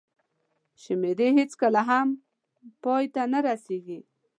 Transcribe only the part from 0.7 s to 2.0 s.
شمېرې هېڅکله